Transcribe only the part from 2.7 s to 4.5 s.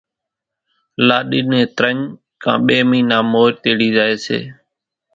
مئينا مور تيڙي زائي سي